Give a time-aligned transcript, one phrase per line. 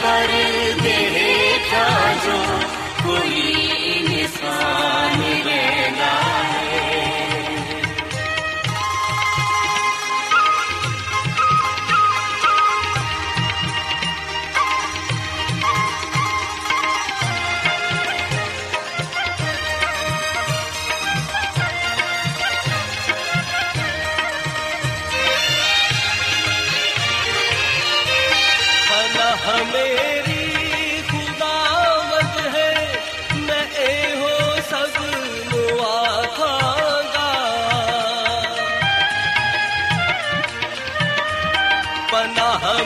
[0.00, 1.84] पर्दे देखा
[2.24, 2.69] जो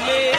[0.01, 0.34] me.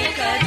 [0.00, 0.39] America.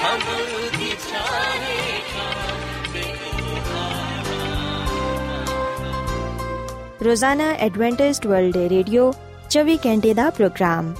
[0.00, 3.86] ਖਬਰ ਦੀ ਚਾਰੇ ਕਾਮ ਬੇਹਾਰਾ
[7.04, 9.12] ਰੋਜ਼ਾਨਾ ਐਡਵੈਂਟਿਸਟ ਵਰਲਡ ਵੇ ਰੇਡੀਓ
[9.50, 10.94] 24 ਘੰਟੇ ਦਾ ਪ੍ਰੋਗਰਾਮ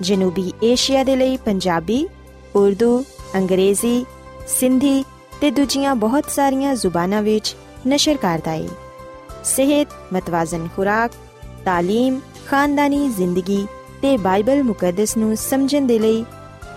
[0.00, 2.06] ਜਨੂਬੀ ਏਸ਼ੀਆ ਦੇ ਲਈ ਪੰਜਾਬੀ
[2.56, 3.04] ਉਰਦੂ
[3.36, 4.04] ਅੰਗਰੇਜ਼ੀ
[4.48, 5.04] ਸਿੰਧੀ
[5.40, 7.54] ਤੇ ਦੂਜੀਆਂ ਬਹੁਤ ਸਾਰੀਆਂ ਜ਼ੁਬਾਨਾਂ ਵਿੱਚ
[7.88, 8.68] ਨਸ਼ਰ ਕਰਦਾ ਹੈ
[9.44, 11.10] ਸਿਹਤ ਮਤਵਾਜ਼ਨ ਖੁਰਾਕ
[11.66, 12.18] تعلیم
[12.50, 13.66] خاندانی ਜ਼ਿੰਦਗੀ
[14.02, 16.24] ਤੇ ਬਾਈਬਲ ਮੁਕੱਦਸ ਨੂੰ ਸਮਝਣ ਦੇ ਲਈ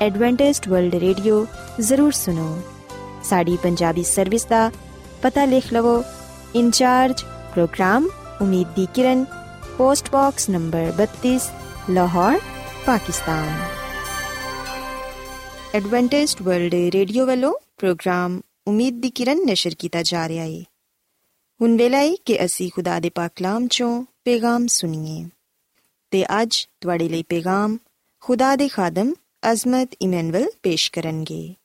[0.01, 1.45] ਐਡਵੈਂਟਿਸਟ ਵਰਲਡ ਰੇਡੀਓ
[1.81, 2.61] ਜ਼ਰੂਰ ਸੁਨੋ
[3.23, 4.69] ਸਾਡੀ ਪੰਜਾਬੀ ਸਰਵਿਸ ਦਾ
[5.21, 6.03] ਪਤਾ ਲਿਖ ਲਵੋ
[6.55, 7.23] ਇੰਚਾਰਜ
[7.53, 8.07] ਪ੍ਰੋਗਰਾਮ
[8.41, 9.25] ਉਮੀਦ ਦੀ ਕਿਰਨ
[9.77, 11.37] post box number 32
[11.89, 12.39] Lahore
[12.85, 13.59] Pakistan
[15.75, 20.63] Adventist World Radio ਵੱਲੋਂ ਪ੍ਰੋਗਰਾਮ ਉਮੀਦ ਦੀ ਕਿਰਨ ਨਿਸ਼ਰ ਕੀਤਾ ਜਾ ਰਿਹਾ ਹੈ
[21.59, 25.25] ਹੁਣ ਵੇਲਾ ਹੈ ਕਿ ਅਸੀਂ ਖੁਦਾ ਦੇ ਪਾਕ ਕਲਾਮ ਚੋਂ ਪੈਗਾਮ ਸੁਣੀਏ
[26.11, 27.77] ਤੇ ਅੱਜ ਤੁਹਾਡੇ ਲਈ ਪੈਗਾਮ
[28.23, 29.13] ਖੁਦਾ ਦੇ ਖਾਦਮ
[29.51, 31.55] ਅਜ਼ਮਤ ਇਮਨੁਅਲ ਪੇਸ਼ ਕਰਨਗੇ।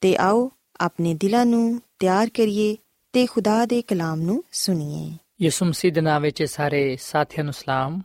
[0.00, 0.50] ਤੇ ਆਓ
[0.80, 2.76] ਆਪਣੇ ਦਿਲਾਂ ਨੂੰ ਤਿਆਰ ਕਰੀਏ
[3.12, 8.00] ਤੇ ਖੁਦਾ ਦੇ ਕਲਾਮ ਨੂੰ ਸੁਣੀਏ। ਯਿਸੂ ਮਸੀਹ ਦੇ ਨਾਮ ਵਿੱਚ ਸਾਰੇ ਸਾਥੀਆਂ ਨੂੰ ਸਲਾਮ।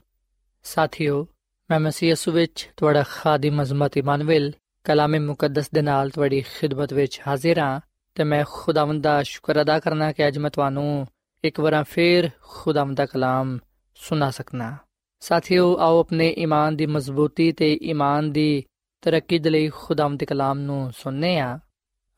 [0.63, 1.27] ਸਾਥਿਓ,
[1.69, 4.51] ਮੈਂ ਮਸੀਹ ਯਿਸੂ ਵਿੱਚ ਤੁਹਾਡਾ ਖਾਦਮ ਅਜ਼ਮਤ ਇਮਾਨੁਅਲ
[4.83, 7.81] ਕਲਾਮੇ ਮੁਕੱਦਸ ਦੇ ਨਾਲ ਤੁਹਾਡੀ ਖਿਦਮਤ ਵਿੱਚ ਹਾਜ਼ਰ ਹਾਂ
[8.15, 11.07] ਤੇ ਮੈਂ ਖੁਦਾਵੰਦ ਦਾ ਸ਼ੁਕਰ ਅਦਾ ਕਰਨਾ ਕਿ ਅੱਜ ਮੈਂ ਤੁਹਾਨੂੰ
[11.43, 13.59] ਇੱਕ ਵਾਰ ਫੇਰ ਖੁਦਾਵੰਦ ਦਾ ਕਲਾਮ
[13.95, 14.77] ਸੁਣਾ ਸਕਣਾ
[15.19, 18.63] ਸਾਥਿਓ, ਆਓ ਆਪਣੇ ਈਮਾਨ ਦੀ ਮਜ਼ਬੂਤੀ ਤੇ ਈਮਾਨ ਦੀ
[19.03, 21.59] ਤਰੱਕੀ ਦੇ ਲਈ ਖੁਦਾਵੰਦ ਦੇ ਕਲਾਮ ਨੂੰ ਸੁਣਨੇ ਆ।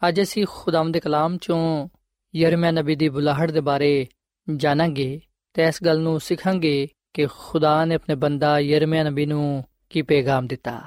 [0.07, 1.89] ਅੱਜ ਅਸੀਂ ਖੁਦਾਵੰਦ ਦੇ ਕਲਾਮ ਚੋਂ
[2.35, 4.07] ਯਰਮੀਆ ਨਬੀ ਦੀ ਬੁਲਾਹਟ ਦੇ ਬਾਰੇ
[4.55, 5.21] ਜਾਣਾਂਗੇ
[5.53, 10.47] ਤੇ ਇਸ ਗੱਲ ਨੂੰ ਸਿੱਖਾਂਗੇ ਕਿ ਖੁਦਾ ਨੇ ਆਪਣੇ ਬੰਦਾ ਯਰਮੀਆ ਨਬੀ ਨੂੰ ਕੀ ਪੈਗਾਮ
[10.47, 10.81] ਦਿੱਤਾ।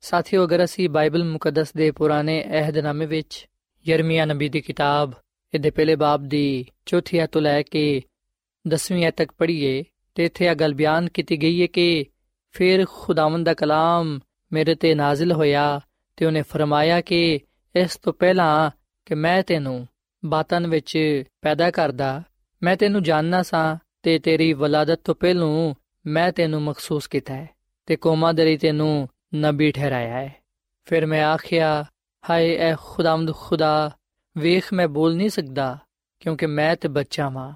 [0.00, 3.46] ਸਾਥੀਓ, ਅਗਰ ਅਸੀਂ ਬਾਈਬਲ ਮੁਕੱਦਸ ਦੇ ਪੁਰਾਣੇ ਅਹਿਦਨਾਮੇ ਵਿੱਚ
[3.88, 5.12] ਯਰਮੀਆ ਨਬੀ ਦੀ ਕਿਤਾਬ
[5.54, 8.02] ਇਹਦੇ ਪਹਿਲੇ ਬਾਬ ਦੀ ਚੌਥੀ ਆਇਤ ਤੋਂ ਲੈ ਕੇ
[8.68, 9.84] 10ਵੀਂ ਆਇਤ ਤੱਕ ਪੜ੍ਹੀਏ
[10.14, 12.04] ਤੇ ਇੱਥੇ ਇਹ ਗੱਲ ਬਿਆਨ ਕੀਤੀ ਗਈ ਹੈ ਕਿ
[12.50, 14.20] ਫਿਰ ਖੁਦਾਵੰਦ ਦਾ ਕਲਾਮ
[14.52, 15.80] ਮੇਰੇ ਤੇ ਨਾਜ਼ਿਲ ਹੋਇਆ
[16.16, 17.40] ਤੇ ਉਹਨੇ ਫਰਮਾਇਆ ਕਿ
[17.76, 18.70] ਇਸ ਤੋਂ ਪਹਿਲਾਂ
[19.06, 19.88] ਕਿ ਮੈਂ ਤੈਨੂੰ
[20.24, 22.22] ਬਾਤਨ ਵਿੱਚ ਪੈਦਾ ਕਰਦਾ,
[22.62, 25.74] ਮੈਂ ਤੈਨੂੰ ਜਾਣਨਾ ਸਾਂ ਤੇ ਤੇਰੀ ਵਲਾਦਤ ਤੋਂ ਪਹਿਲਾਂ
[26.06, 27.48] ਮੈਂ ਤੈਨੂੰ ਮਖਸੂਸ ਕੀਤਾ ਹੈ
[27.86, 30.34] ਤੇ ਕੌਮਾਂ ਦੇ ਲਈ ਤੈਨੂੰ ਨਬੀ ਠਹਿਰਾਇਆ ਹੈ।
[30.84, 31.84] ਫਿਰ ਮੈਂ ਆਖਿਆ,
[32.30, 33.90] ਹਾਏ ਐ ਖੁਦਾਵੰਦ ਖੁਦਾ,
[34.38, 35.78] ਵੇਖ ਮੈਂ ਬੋਲ ਨਹੀਂ ਸਕਦਾ
[36.20, 37.52] ਕਿਉਂਕਿ ਮੈਂ ਤੇ ਬੱਚਾ ਵਾਂ।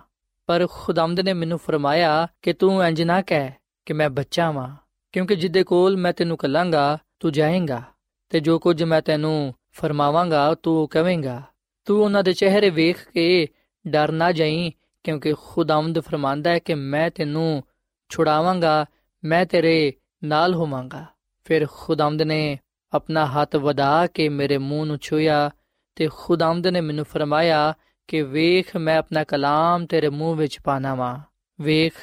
[0.47, 3.51] ਪਰ ਖੁਦਾਵੰਦ ਨੇ ਮੈਨੂੰ ਫਰਮਾਇਆ ਕਿ ਤੂੰ ਇੰਜ ਨਾ ਕਹਿ
[3.87, 4.77] ਕਿ ਮੈਂ ਬੱਚਾ ਵਾਂ।
[5.15, 7.83] ਕਿਉਂਕਿ ਜਿੱਦੇ ਕੋਲ ਮੈਂ ਤੈਨੂੰ ਕਲਾਂਗਾ, ਤੂੰ ਜਾਏਂਗਾ,
[8.29, 11.43] ਤੇ ਜੋ ਕੁਝ ਮੈਂ ਤੈਨੂੰ ਫਰਮਾਵਾਂਗਾ, ਤੂੰ ਕਹੇਂਗਾ
[11.85, 13.49] ਤੂੰ ਉਹਨਾਂ ਦੇ ਚਿਹਰੇ ਵੇਖ ਕੇ
[13.87, 14.71] ਡਰ ਨਾ ਜਾਈਂ,
[15.05, 17.63] ਕਿਉਂਕਿ ਖੁਦਾਵੰਦ ਫਰਮਾਂਦਾ ਹੈ ਕਿ ਮੈਂ ਤੈਨੂੰ
[18.09, 18.87] ਛੁਡਾਵਾਂਗਾ,
[19.25, 19.93] ਮੈਂ ਤੇਰੇ
[20.25, 21.05] ਨਾਲ ਹੋਵਾਂਗਾ।
[21.45, 22.59] ਫਿਰ ਖੁਦਾਵੰਦ ਨੇ
[22.93, 25.51] ਆਪਣਾ ਹੱਥ ਵਧਾ ਕੇ ਮੇਰੇ ਮੂੰਹ ਨੂੰ ਛੂਇਆ
[25.97, 27.75] ਤੇ ਖੁਦਾਵੰਦ ਨੇ ਮੈਨੂੰ ਫਰਮਾਇਆ
[28.09, 31.19] ਕਿ ਵੇਖ, ਮੈਂ ਆਪਣਾ ਕਲਾਮ ਤੇਰੇ ਮੂੰਹ ਵਿੱਚ ਪਾਣਾ ਵਾਂ।
[31.61, 31.95] ਵੇਖ,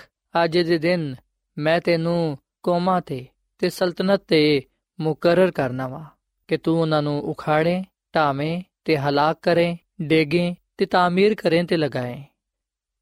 [0.43, 1.15] ਅੱਜ ਦੇ ਦਿਨ
[1.57, 3.25] ਮੈਂ ਤੈਨੂੰ ਕੌਮਾਂ ਤੇ
[3.59, 4.61] ਤੇ ਸਲਤਨਤ ਤੇ
[4.99, 6.05] ਮੁਕਰਰ ਕਰਨਾ ਵਾ
[6.47, 7.83] ਕਿ ਤੂੰ ਉਹਨਾਂ ਨੂੰ ਉਖਾੜੇ
[8.15, 12.23] ਢਾਵੇਂ ਤੇ ਹਲਾਕ ਕਰੇ, ਡੇਗੇ ਤੇ ਤਾਮੀਰ ਕਰੇ ਤੇ ਲਗਾਏ।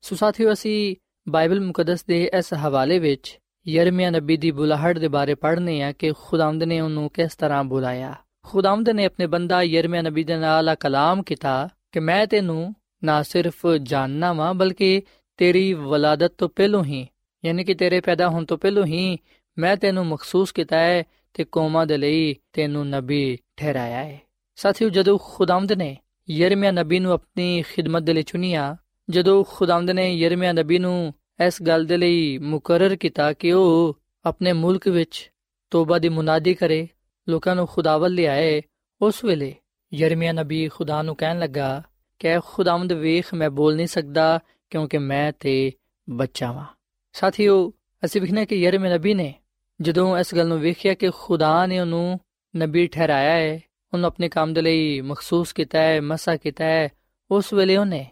[0.02, 0.96] ਸੋ ਸਾਥੀਓ, ਅਸੀਂ
[1.30, 6.12] ਬਾਈਬਲ ਮੁਕੱਦਸ ਦੇ ਇਸ ਹਵਾਲੇ ਵਿੱਚ ਯਰਮੀਆ ਨਬੀ ਦੀ ਬੁਲਾਹਟ ਦੇ ਬਾਰੇ ਪੜ੍ਹਨੇ ਆ ਕਿ
[6.22, 10.76] ਖੁਦਾਵੰਦ ਨੇ ਉਹਨੂੰ ਕਿਸ ਤਰ੍ਹਾਂ ਬੁਲਾਇਆ। ਖੁਦਾਵੰਦ ਨੇ ਆਪਣੇ ਬੰਦਾ ਯਰਮੀਆ ਨਬੀ ਦੇ ਨਾਲ ਆ
[10.76, 15.02] ਕਲਾਮ ਕੀਤਾ ਕਿ ਮੈਂ ਤੈਨੂੰ ਨਾ ਸਿਰਫ ਜਾਣਨਾ ਵਾਂ, ਬਲਕਿ
[15.38, 17.08] ਤੇਰੀ ਵਲਾਦਤ ਤੋਂ ਪਹਿਲੋਂ ਹੀ,
[17.46, 19.18] ਯਾਨੀ ਕਿ ਤੇਰੇ ਪੈਦਾ ਹੋਣ ਤੋਂ ਪਹਿਲੋਂ ਹੀ
[19.60, 24.22] ਮੈਂ ਤੈਨੂੰ ਮਖਸੂਸ ਕੀਤਾ ਹੈ ਤੇ ਕੌਮਾਂ ਦੇ ਲਈ ਤੈਨੂੰ ਨਬੀ ਠਹਿਰਾਇਆ ਹੈ।
[24.56, 25.98] ਸਾਥੀਓ, ਜਦੋਂ ਖੁਦਾਵੰਦ ਨੇ
[26.30, 28.78] ਯਰਮਿਆ ਨਬੀ ਨੂੰ ਆਪਣੀ ਖਿਦਮਤ ਦੇ ਲਈ ਚੁਣਿਆ,
[29.10, 31.14] ਜਦੋਂ ਖੁਦਾਵੰਦ ਨੇ ਯਰਮਿਆ ਨਬੀ ਨੂੰ
[31.46, 35.32] ਇਸ ਗੱਲ ਦੇ ਲਈ ਮੁਕਰਰ ਕੀਤਾ ਕਿ ਉਹ ਆਪਣੇ ਮੁਲਕ ਵਿੱਚ
[35.70, 36.88] ਤੋਬਾ ਦੀ ਮੁਨਾਦੀ ਕਰੇ,
[37.30, 38.62] ਲੋਕਾਂ ਨੂੰ ਖੁਦਾਵਲ ਲਿਆਏ,
[39.02, 39.56] ਉਸ ਵੇਲੇ
[39.94, 41.84] ਯਰਮੀਆ ਨਬੀ ਖੁਦਾ ਨੂੰ ਕਹਿਣ ਲੱਗਾ,
[42.20, 44.40] ਕਿ ਖੁਦਾਵੰਦ, ਵੇਖ, ਮੈਂ ਬੋਲ ਨਹੀਂ ਸਕਦਾ
[44.70, 45.72] ਕਿਉਂਕਿ ਮੈਂ ਤੇ
[46.10, 46.66] ਬੱਚਾ ਵਾਂ।
[47.14, 47.74] ਸਾਥੀਓ,
[48.06, 49.34] ਅਸੀਂ ਵਿਖਨੇ ਕਿ ਯਰਮੀਆ ਨਬੀ ਨੇ
[49.82, 52.20] ਜਦੋਂ ਇਸ ਗੱਲ ਨੂੰ ਵੇਖਿਆ ਕਿ ਖੁਦਾ ਨੇ ਉਹਨੂੰ
[52.56, 53.60] ਨਬੀ ਠਹਿਰਾਇਆ ਹੈ,
[53.94, 56.90] ਉਹਨੂੰ ਆਪਣੇ ਕੰਮ ਦੇ ਲਈ ਮਖਸੂਸ ਕੀਤਾ ਹੈ, ਮਸਾ ਕੀਤਾ ਹੈ,
[57.32, 58.08] ਉਸ ਵੇਲੇ ਉਹਨੇ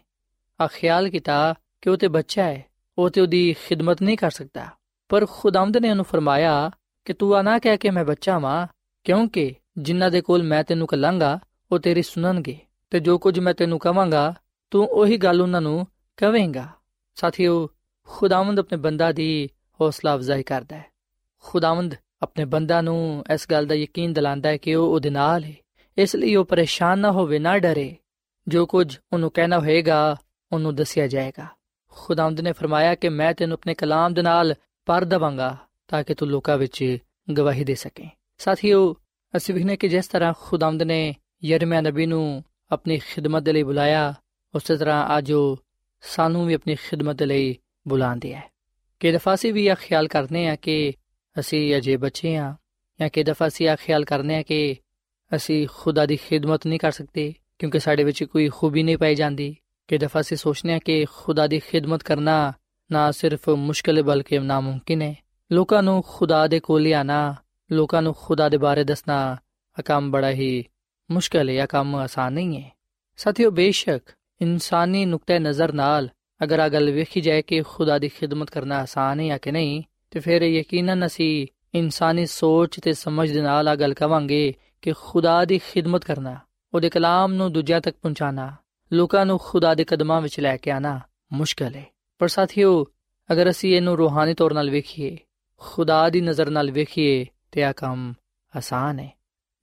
[0.60, 2.64] ਆ ਖਿਆਲ ਕੀਤਾ ਕਿ ਉਹ ਤੇ ਬੱਚਾ ਹੈ,
[2.98, 4.66] ਉਹ ਤੇ ਉਹਦੀ ਖਿਦਮਤ ਨਹੀਂ ਕਰ ਸਕਦਾ।
[5.08, 6.70] ਪਰ ਖੁਦਾਵੰਦ ਨੇ ਉਹਨੂੰ ਫਰਮਾਇਆ
[7.04, 8.66] ਕਿ ਤੂੰ ਆ ਨਾ ਕਹਿ ਕੇ ਮੈਂ ਬੱਚਾ ਵਾਂ,
[9.04, 11.38] ਕਿਉਂਕਿ ਜਿਨ੍ਹਾਂ ਦੇ ਕੋਲ ਮੈਂ ਤੈਨੂੰ ਕਲਾਂਗਾ,
[11.72, 12.58] ਉਹ ਤੇਰੀ ਸੁਣਨਗੇ,
[12.90, 14.34] ਤੇ ਜੋ ਕੁਝ ਮੈਂ ਤੈਨੂੰ ਕਹਾਂਗਾ
[14.70, 16.68] ਤੂੰ ਉਹੀ ਗੱਲ ਉਹਨਾਂ ਨੂੰ ਕਵੇਂਗਾ।
[17.14, 17.68] ਸਾਥੀਓ,
[18.04, 19.48] ਖੁਦਾਵੰਦ ਆਪਣੇ ਬੰਦਾ ਦੀ
[19.80, 20.97] ਹੌਸਲਾ ਅਫਜ਼ਾਈ ਕਰਦਾ ਹੈ।
[21.38, 25.52] ਖੁਦਾਵੰਦ ਆਪਣੇ ਬੰਦਾ ਨੂੰ ਇਸ ਗੱਲ ਦਾ ਯਕੀਨ ਦਿਲਾਉਂਦਾ ਹੈ ਕਿ ਉਹ ਉਹਦੇ ਨਾਲ ਹੈ
[25.98, 27.96] ਇਸ ਲਈ ਉਹ ਪਰੇਸ਼ਾਨ ਨਾ ਹੋਵੇ, ਨਾ ਡਰੇ।
[28.48, 30.16] ਜੋ ਕੁਝ ਉਹਨੂੰ ਕਹਿਣਾ ਹੋਏਗਾ,
[30.52, 31.46] ਉਹਨੂੰ ਦੱਸਿਆ ਜਾਏਗਾ।
[31.88, 34.54] ਖੁਦਾਵੰਦ ਨੇ ਫਰਮਾਇਆ ਕਿ ਮੈਂ ਤੈਨੂੰ ਆਪਣੇ ਕਲਾਮ ਦੇ ਨਾਲ
[34.86, 35.56] ਪਰ ਦਵਾਂਗਾ
[35.88, 36.98] ਤਾਂ ਕਿ ਤੂੰ ਲੋਕਾਂ ਵਿੱਚ
[37.36, 38.96] ਗਵਾਹੀ ਦੇ ਸਕੇ। ਸਾਥੀਓ,
[39.36, 41.14] ਅਸੀਂ ਵਿਖਨੇ ਕਿ ਜਿਸ ਤਰ੍ਹਾਂ ਖੁਦਾਵੰਦ ਨੇ
[41.44, 44.14] ਯਰਮੀਆ ਨਬੀ ਨੂੰ ਆਪਣੀ ਖਿਦਮਤ ਦੇ ਲਈ ਬੁਲਾਇਆ,
[44.54, 45.58] ਉਸੇ ਤਰ੍ਹਾਂ ਅੱਜ ਉਹ
[46.00, 47.56] ਸਾਨੂੰ ਵੀ ਆਪਣੀ ਖਿਦਮਤ ਦੇ ਲਈ
[47.88, 48.52] ਬੁਲਾਉਂਦੇ ਹੈ
[49.00, 50.92] ਕਿ ਦਫਾਸੀ ਵੀ ਇਹ ਖਿਆਲ ਕਰਨੇ ਆ ਕਿ
[51.40, 52.54] ਅਸੀਂ ਅਜੇ ਬੱਚੇ ਹਾਂ
[53.00, 54.76] ਜਾਂ ਕਿ ਦਫਾ ਅਸੀਂ ਆ ਖਿਆਲ ਕਰਨੇ ਆ ਕਿ
[55.36, 59.56] ਅਸੀਂ ਖੁਦਾ ਦੀ ਖਿਦਮਤ ਨਹੀਂ ਕਰ ਸਕਦੇ, ਕਿਉਂਕਿ ਸਾਡੇ ਵਿੱਚ ਕੋਈ ਖੂਬੀ ਨਹੀਂ ਪਾਈ ਜਾਂਦੀ।
[59.88, 62.52] ਕਿ ਦਫਾ ਅਸੀਂ ਸੋਚਨੇ ਆ ਕਿ ਖੁਦਾ ਦੀ ਖਿਦਮਤ ਕਰਨਾ
[62.92, 65.14] ਨਾ ਸਿਰਫ ਮੁਸ਼ਕਲ ਬਲਕਿ ਨਾਮੁਮਕਿਨ ਹੈ।
[65.52, 67.34] ਲੋਕਾਂ ਨੂੰ ਖੁਦਾ ਦੇ ਕੋਲ ਲਿਆਣਾ
[67.72, 69.36] ਲੋਕਾਂ ਨੂੰ ਖੁਦਾ ਦੇ ਬਾਰੇ ਦੱਸਣਾ
[69.78, 70.64] ਆ ਕੰਮ ਬੜਾ ਹੀ
[71.10, 72.78] ਮੁਸ਼ਕਲ ਹੈ ਇਹ ਕੰਮ ਆਸਾਨ ਨਹੀਂ ਹੈ।
[73.16, 76.08] ਸਾਥੀਓ, ਬੇਸ਼ੱਕ ਇਨਸਾਨੀ ਨੁਕਤੇ ਨਜ਼ਰ ਨਾਲ
[76.42, 79.82] ਅਗਰ ਆ ਗੱਲ ਵੇਖੀ ਜਾਏ ਕਿ ਖੁਦਾ ਦੀ ਖਿਦਮਤ ਕਰਨਾ ਆਸਾਨ ਹੈ ਜਾਂ ਕਿ ਨਹੀਂ
[80.10, 85.44] ਤੇ ਫਿਰ ਯਕੀਨਨ ਅਸੀਂ ਇਨਸਾਨੀ ਸੋਚ ਤੇ ਸਮਝ ਦੇ ਨਾਲ ਆ ਗੱਲ ਕਵਾਂਗੇ ਕਿ ਖੁਦਾ
[85.44, 86.38] ਦੀ ਖਿਦਮਤ ਕਰਨਾ,
[86.74, 88.56] ਉਹਦੇ ਕਲਾਮ ਨੂੰ ਦੂਜਿਆਂ ਤੱਕ ਪਹੁੰਚਾਣਾ
[88.92, 91.00] ਲੋਕਾਂ ਨੂੰ ਖੁਦਾ ਦੇ ਕਦਮਾਂ ਵਿੱਚ ਲੈ ਕੇ ਆਣਾ
[91.32, 91.86] ਮੁਸ਼ਕਲ ਹੈ
[92.18, 92.86] ਪਰ ਸਾਥੀਓ,
[93.32, 95.16] ਅਗਰ ਅਸੀਂ ਇਹਨੂੰ ਰੂਹਾਨੀ ਤੌਰ ਨਾਲ ਵੇਖੀਏ,
[95.56, 98.12] ਖੁਦਾ ਦੀ ਨਜ਼ਰ ਨਾਲ ਵੇਖੀਏ, ਤੇ ਆ ਕੰਮ
[98.56, 99.10] ਆਸਾਨ ਹੈ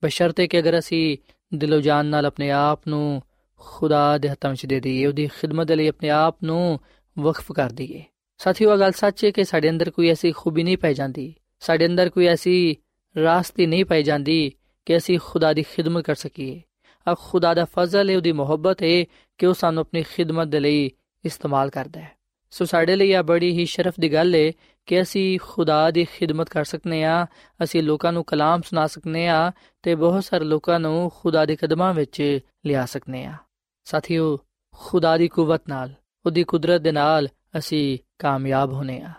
[0.04, 1.18] ਬਸ਼ਰਤੇ ਕਿ ਅਗਰ ਅਸੀਂ
[1.54, 3.22] ਦਿਲੋਂ ਜਾਨ ਨਾਲ ਆਪਣੇ ਆਪ ਨੂੰ
[3.60, 6.80] ਖੁਦਾ ਦੇ ਹੱਥਾਂ ਵਿੱਚ ਦੇ ਦਈਏ, ਉਹਦੀ ਖਿਦਮਤ ਲਈ ਆਪਣੇ ਆਪ ਨੂੰ
[7.20, 8.04] ਵਕਫ ਕਰ ਦਈਏ।
[8.38, 11.86] ਸਾਥੀਓ ਇਹ ਗੱਲ ਸੱਚ ਹੈ ਕਿ ਸਾਡੇ ਅੰਦਰ ਕੋਈ ਐਸੀ ਖੂਬੀ ਨਹੀਂ ਪਾਈ ਜਾਂਦੀ। ਸਾਡੇ
[11.86, 12.76] ਅੰਦਰ ਕੋਈ ਐਸੀ
[13.24, 14.52] ਰਾਸਤੀ ਨਹੀਂ ਪਾਈ ਜਾਂਦੀ
[14.86, 16.62] ਕਿ ਅਸੀਂ ਖੁਦਾ ਦੀ ਖਿਦਮਤ ਕਰ ਸਕੀਏ।
[17.08, 19.06] ਆ ਖੁਦਾ ਦਾ ਫਜ਼ਲ ਹੈ ਉਹਦੀ ਮੁਹੱਬਤ ਹੈ
[19.38, 20.92] ਕਿ ਉਹ ਸਾਨੂੰ ਆਪਣੀ ਖਿਦਮਤ ਦੇ ਲਈ
[21.26, 22.12] ਇਸਤੇਮਾਲ ਕਰਦਾ ਹੈ।
[22.52, 24.52] ਸੋ ਸਾਡੇ ਲਈ ਇਹ ਬੜੀ ਹੀ ਸ਼ਰਫ ਦੀ ਗੱਲ ਹੈ
[24.86, 27.28] ਕਿ ਅਸੀਂ ਖੁਦਾ ਦੀ ਖਿਦਮਤ ਕਰ ਸਕਨੇ ਆ,
[27.64, 29.52] ਅਸੀਂ ਲੋਕਾਂ ਨੂੰ ਕਲਾਮ ਸੁਣਾ ਸਕਨੇ ਆ
[29.84, 33.34] ਤੇ ਬਹੁਤ ਸਾਰੇ ਲੋਕਾਂ ਨੂੰ ਖੁਦਾ ਦੇ ਕਦਮਾਂ ਵਿੱਚ ਲਿਆ ਸਕਨੇ ਆ।
[33.86, 34.40] ਸਾਥੀਓ,
[34.76, 35.94] ਖੁਦਾ ਦੀ ਕੂਵਤ ਨਾਲ,
[36.26, 39.12] ਉਹਦੀ ਕੁਦਰਤ ਦੇ ਨਾਲ ਅਸੀਂ ਕਾਮਯਾਬ ਹੋਨੇ ਆ।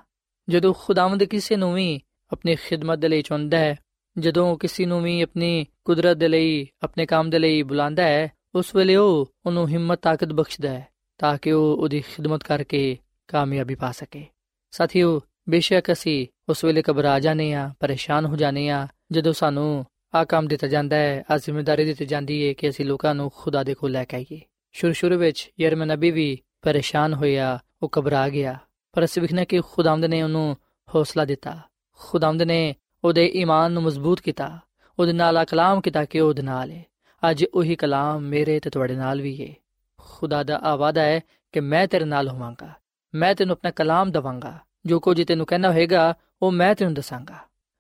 [0.49, 2.01] ਜਦੋਂ ਖੁਦਾਵੰਦ ਕਿਸੇ ਨੂੰ ਵੀ
[2.33, 3.79] ਆਪਣੀ ਖਿਦਮਤ ਦੇ ਲਈ ਚੁਣਦਾ ਹੈ,
[4.19, 8.75] ਜਦੋਂ ਕਿਸੇ ਨੂੰ ਵੀ ਆਪਣੀ ਕੁਦਰਤ ਦੇ ਲਈ, ਆਪਣੇ ਕੰਮ ਦੇ ਲਈ ਬੁਲਾਉਂਦਾ ਹੈ, ਉਸ
[8.75, 10.89] ਵੇਲੇ ਉਹ ਉਹਨੂੰ ਹਿੰਮਤ, ਤਾਕਤ ਬਖਸ਼ਦਾ ਹੈ
[11.19, 12.99] ਤਾਂ ਕਿ ਉਹ ਉਹਦੀ ਖਿਦਮਤ ਕਰਕੇ
[13.29, 14.27] ਕਾਮਯਾਬੀ ਪਾ ਸਕੇ।
[14.71, 20.25] ਸਾਥੀਓ, ਬੇਸ਼ੱਕ ਅਸੀਂ ਉਸ ਵੇਲੇ ਘਬਰਾ ਜਾਂਦੇ ਆ ਪਰੇਸ਼ਾਨ ਹੋ ਜਾਂਦੇ ਆ ਜਦੋਂ ਸਾਨੂੰ ਆ
[20.25, 23.75] ਕੰਮ ਦਿੱਤਾ ਜਾਂਦਾ ਹੈ ਆ ਜ਼ਿੰਮੇਵਾਰੀ ਦਿੱਤੀ ਜਾਂਦੀ ਹੈ ਕਿ ਅਸੀਂ ਲੋਕਾਂ ਨੂੰ ਖੁਦਾ ਦੇ
[23.75, 24.41] ਕੋਲ ਲੈ ਕੇ ਆਈਏ।
[24.73, 28.59] ਸ਼ੁਰੂ ਸ਼ੁਰੂ ਵਿੱਚ ਯਰਮ ਨਬੀ ਵੀ ਪਰੇਸ਼ਾਨ ਹੋਇਆ, ਉਹ ਘਬਰਾ ਗਿਆ।
[28.97, 30.57] ਪਰ ਅਸੀਂ ਵਿਖਣਾ ਕਿ ਖੁਦਾਵੰਦ ਨੇ ਉਹਨੂੰ
[30.95, 31.61] ਹੌਸਲਾ ਦਿੱਤਾ।
[31.93, 32.75] ਖੁਦਾਵੰਦ ਨੇ
[33.05, 34.59] ਉਹਦੇ ਈਮਾਨ ਨੂੰ ਮਜ਼ਬੂਤ ਕੀਤਾ।
[34.99, 36.85] ਉਹਦੇ ਨਾਲ ਆ ਕਲਾਮ ਕੀਤਾ ਕਿ ਉਹਦੇ ਨਾਲ ਹੈ
[37.31, 39.55] ਅੱਜ ਉਹੀ ਕਲਾਮ ਮੇਰੇ ਤੇ ਤੁਹਾਡੇ ਨਾਲ ਵੀ ਹੈ
[40.01, 41.21] ਖੁਦਾ ਦਾ ਆਵਾਦਾ ਹੈ
[41.53, 42.69] ਕਿ ਮੈਂ ਤੇਰੇ ਨਾਲ ਹੋਵਾਂਗਾ।
[43.15, 47.39] ਮੈਂ ਤੈਨੂੰ ਆਪਣਾ ਕਲਾਮ ਦਵਾਂਗਾ। ਜੋ ਕੁਝ ਤੈਨੂੰ ਕਹਿਣਾ ਹੋਏਗਾ, ਉਹ ਮੈਂ ਤੈਨੂੰ ਦੱਸਾਂਗਾ।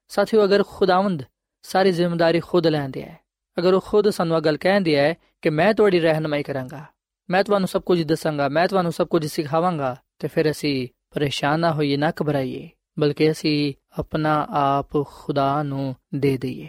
[0.09, 1.23] ਸਾਥੀਓ, ਅਗਰ ਖੁਦਾਵੰਦ
[1.63, 3.19] ਸਾਰੀ ਜ਼ਿੰਮੇਵਾਰੀ ਖੁਦ ਲੈਂਦੇ ਹੈ,
[3.59, 6.85] ਅਗਰ ਉਹ ਖੁਦ ਸਾਨੂੰ ਗੱਲ ਕਹਿੰਦੇ ਹੈ ਕਿ ਮੈਂ ਤੁਹਾਡੀ ਰਹਿਨਮਾਈ ਕਰਾਂਗਾ,
[7.31, 11.73] ਮੈਂ ਤੁਹਾਨੂੰ ਸਭ ਕੁਝ ਦੱਸਾਂਗਾ, ਮੈਂ ਤੁਹਾਨੂੰ ਸਭ ਕੁਝ ਸਿਖਾਵਾਂਗਾ, ਤੇ ਫਿਰ ਅਸੀਂ ਪਰੇਸ਼ਾਨ ਨਾ
[11.73, 16.69] ਹੋਈਏ, ਨਾ ਘਬਰਾਈਏ, ਬਲਕਿ ਅਸੀਂ ਆਪਣਾ ਆਪ ਖੁਦਾ ਨੂੰ ਦੇ ਦਈਏ।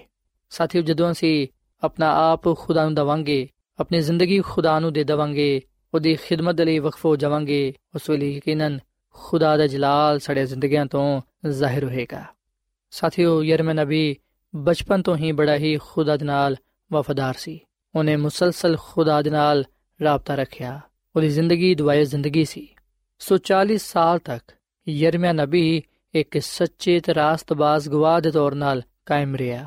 [0.49, 1.47] ਸਾਥੀਓ, ਜਦੋਂ ਅਸੀਂ
[1.83, 3.49] ਆਪਣਾ ਆਪ ਖੁਦਾ ਨੂੰ ਦਵਾਂਗੇ,
[3.79, 5.61] ਆਪਣੀ ਜ਼ਿੰਦਗੀ ਖੁਦਾ ਨੂੰ ਦੇ ਦਵਾਂਗੇ,
[5.93, 11.21] ਉਹਦੀ ਖਿਦਮਤ ਲਈ ਵਕਫ ਹੋ ਜਾਵਾਂਗੇ, ਉਸ ਵੇਲੇ ਯਕੀਨਨ ਖੁਦਾ ਦਾ ਜਲਾਲ ਸਾਡੇ ਜ਼ਿੰਦਗੀਆਂ ਤੋਂ
[11.49, 12.25] ਜ਼ਾਹਿਰ ਹੋਏਗਾ।
[12.91, 14.15] ਸਾਥੀਓ ਯਰਮ ਨਬੀ
[14.55, 16.55] ਬਚਪਨ ਤੋਂ ਹੀ ਬੜਾ ਹੀ ਖੁਦਾ ਦੇ ਨਾਲ
[16.93, 17.59] ਵਫਾਦਾਰ ਸੀ।
[17.95, 19.65] ਉਹਨੇ ਮੁਸਲਸਲ ਖੁਦਾ ਦੇ ਨਾਲ
[20.03, 20.81] ਰਾਬਤਾ ਰੱਖਿਆ।
[21.15, 22.67] ਉਹਦੀ ਜ਼ਿੰਦਗੀ ਦੁਆਏ ਜ਼ਿੰਦਗੀ ਸੀ।
[23.19, 24.51] ਸੋ 40 ਸਾਲ ਤੱਕ
[24.87, 25.83] ਯਰਮਿਆ ਨਬੀ
[26.15, 29.65] ਇੱਕ ਸੱਚੇ ਤੇ ਰਾਸਤਬਾਜ਼ ਗਵਾਹ ਦੇ ਤੌਰ 'ਤੇ ਕਾਇਮ ਰਿਹਾ।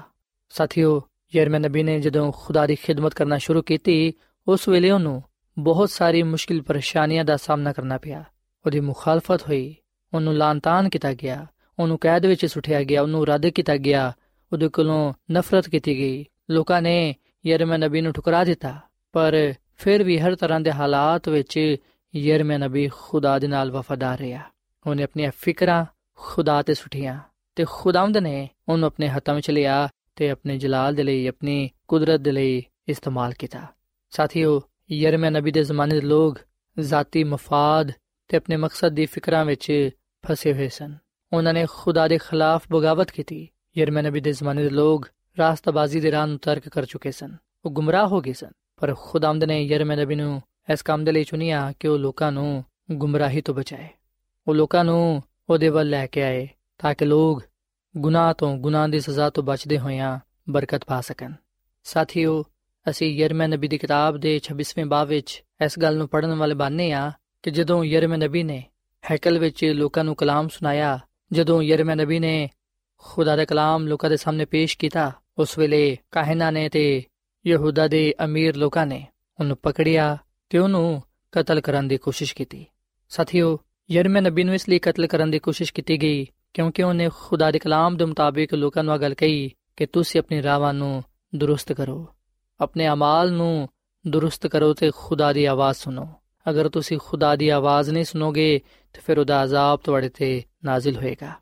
[0.51, 1.03] ਸਾਥੀਓ,
[1.35, 4.13] ਯਰਮਿਆ ਨਬੀ ਨੇ ਜਦੋਂ ਖੁਦਾ ਦੀ ਖਿਦਮਤ ਕਰਨਾ ਸ਼ੁਰੂ ਕੀਤੀ,
[4.49, 5.23] ਉਸ ਵੇਲੇ ਉਹਨੂੰ
[5.59, 8.25] ਬਹੁਤ ਸਾਰੀ ਮੁਸ਼ਕਿਲ ਪਰੇਸ਼ਾਨੀਆਂ ਦਾ ਸਾਹਮਣਾ ਕਰਨਾ ਪਿਆ।
[8.67, 9.77] ਉਹਦੀ ਮੁਖਾਲਫਤ ਹੋਈ,
[10.15, 11.47] ਉਹਨੂੰ ਲਾਂਤਾਨ ਕੀਤਾ ਗਿਆ,
[11.79, 14.13] ਉਹਨੂੰ ਕੈਦ ਵਿੱਚ ਸੁੱਟਿਆ ਗਿਆ, ਉਹਨੂੰ ਰੱਦ ਕੀਤਾ ਗਿਆ,
[14.53, 17.17] ਉਹਦੇ ਕੋਲੋਂ ਨਫ਼ਰਤ ਕੀਤੀ ਗਈ। ਲੋਕਾਂ ਨੇ
[17.47, 18.81] ਯਰਮਿਆ ਨਬੀ ਨੂੰ ਠੁਕਰਾ ਦਿੱਤਾ,
[19.13, 21.77] ਪਰ ਫਿਰ ਵੀ ਹਰ ਤਰ੍ਹਾਂ ਦੇ ਹਾਲਾਤ ਵਿੱਚ
[22.17, 24.43] ਯਰਮਿਆ ਨਬੀ ਖੁਦਾ ਦੇ ਨਾਲ ਵਫਾਦਾਰ ਰਿਹਾ।
[24.87, 25.85] ਉਹਨੇ ਆਪਣੀਆਂ ਫਿਕਰਾਂ
[26.17, 27.21] ਖੁਦਾ ਤੇ ਸੁੱਟੀਆਂ
[27.55, 32.21] ਤੇ ਖੁਦਾਵੰਦ ਨੇ ਉਹਨੂੰ ਆਪਣੇ ਹੱਥਾਂ ਵਿੱਚ ਲਿਆ ਤੇ ਆਪਣੇ ਜਲਾਲ ਦੇ ਲਈ, ਆਪਣੀ ਕੁਦਰਤ
[32.21, 33.67] ਦੇ ਲਈ ਇਸਤੇਮਾਲ ਕੀਤਾ।
[34.11, 36.39] ਸਾਥੀਓ, ਯਰਮਿਆ ਨਬੀ ਦੇ ਜ਼ਮਾਨੇ ਦੇ ਲੋਕ
[36.79, 37.93] ਜ਼ਾਤੀ ਮਫਾਦ
[38.29, 39.91] ਤੇ ਆਪਣੇ ਮਕਸਦ ਦੀ ਫਿਕਰਾਂ ਵਿੱਚ
[40.27, 40.95] ਫਸੇ ਹੋਏ ਸਨ।
[41.33, 43.49] ਉਹਨਾਂ ਨੇ ਖੁਦਾ ਦੇ ਖਿਲਾਫ ਬਗਾਵਤ ਕੀਤੀ।
[43.79, 47.71] ਯਰਮਿਆ ਨਬੀ ਦੇ ਜ਼ਮਾਨੇ ਦੇ ਲੋਕ ਰਾਸਤਾਬਾਜ਼ੀ ਦੇ ਰਾਹ ਨੂੰ ਤਰਕ ਕਰ ਚੁੱਕੇ ਸਨ। ਉਹ
[47.71, 51.73] ਗੁੰਮਰਾਹ ਹੋ ਗਏ ਸਨ। ਪਰ ਖੁਦਾਮਦ ਨੇ ਯਰਮਿਆ ਨਬੀ ਨੂੰ ਇਸ ਕੰਮ ਦੇ ਲਈ ਚੁਣਿਆ
[51.81, 53.89] ਕਿ ਉਹ ਲੋਕਾਂ ਨੂੰ ਗੁੰਮਰਾਹੀ ਤੋਂ ਬਚਾਏ।
[54.49, 56.49] ਉਹ ਲੋਕਾਂ ਨੂੰ ਉਹਦੇ ਵੱਲ ਲੈ ਕੇ ਆਏ
[56.79, 57.43] ਤਾਂ ਕਿ ਲੋਕ
[57.97, 60.19] ਗੁਨਾਹ ਤੋਂ ਗੁਨਾਹ ਦੀ ਸਜ਼ਾ ਤੋਂ ਬਚਦੇ ਹੋਇਆਂ
[60.51, 61.33] ਬਰਕਤ ਪਾ ਸਕਣ।
[61.85, 62.45] ਸਾਥੀਓ,
[62.91, 66.93] ਅਸੀਂ ਯਰਮਿਆ ਨਬੀ ਦੀ ਕਿਤਾਬ ਦੇ 26ਵੇਂ ਬਾਬ ਵਿੱਚ ਇਸ ਗੱਲ ਨੂੰ ਪੜਨ ਵਾਲੇ ਬਾਨੇ
[66.93, 67.13] ਆ
[67.43, 68.65] ਕਿ ਜਦੋਂ ਯਰਮਿਆ ਨਬੀ ਨੇ
[69.11, 70.99] ਹੈਕਲ ਵਿੱਚ ਲੋਕਾਂ ਨੂੰ ਕਲਾਮ ਸੁਨਾਇਆ
[71.33, 72.51] ਜਦੋਂ ਯਰਮਿਆ ਨਬੀ ਨੇ
[72.99, 77.03] ਖੁਦਾ ਦਾ ਕਲਾਮ ਲੋਕਾਂ ਦੇ ਸਾਹਮਣੇ ਪੇਸ਼ ਕੀਤਾ, ਉਸ ਵੇਲੇ ਕਾਹਨਾਂ ਨੇ ਤੇ
[77.47, 79.07] ਯਹੂਦਾ ਦੇ ਅਮੀਰ ਲੋਕਾਂ ਨੇ
[79.41, 80.19] ਉਹਨੂੰ ਪਕੜਿਆ
[80.51, 81.03] ਤੇ ਉਹਨੂੰ
[81.33, 82.65] ਕਤਲ ਕਰਨ ਦੀ ਕੋਸ਼ਿਸ਼ ਕੀਤੀ
[83.11, 83.59] ਸਾਥੀਓ
[83.91, 87.59] ਯਰਮਿਆ ਨਬੀ ਨੂੰ ਇਸ ਲਈ ਕਤਲ ਕਰਨ ਦੀ ਕੋਸ਼ਿਸ਼ ਕੀਤੀ ਗਈ ਕਿਉਂਕਿ ਉਹਨੇ ਖੁਦਾ ਦੇ
[87.59, 91.03] ਕਲਾਮ ਦੇ ਮੁਤਾਬਿਕ ਲੋਕਾਂ ਨੂੰ ਗੱਲ ਕਹੀ ਕਿ ਤੁਸੀਂ ਆਪਣੀ ਰਾਵਾਂ ਨੂੰ
[91.35, 92.07] ਦਰੁਸਤ ਕਰੋ
[92.61, 93.69] ਆਪਣੇ ਅਮਾਲ ਨੂੰ
[94.05, 96.07] ਦਰੁਸਤ ਕਰੋ ਤੇ ਖੁਦਾ ਦੀ ਆਵਾਜ਼ ਸੁਣੋ
[96.47, 98.61] ਅਗਰ ਤੁਸੀਂ ਖੁਦਾ ਦੀ ਆਵਾਜ਼ ਨਹੀਂ ਸੁਣੋਗੇ
[98.95, 101.33] ਤਾਂ ਫਿਰ ਉਹਦਾ ਅਜ਼ਾਬ ਤੁਹਾਡੇ ਤੇ ਨਾਜ਼ਿਲ ਹੋਏਗਾ